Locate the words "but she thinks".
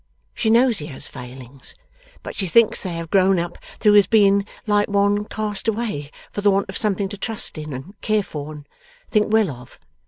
2.23-2.81